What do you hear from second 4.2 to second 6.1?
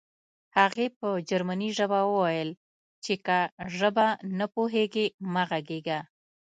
نه پوهېږې مه غږېږه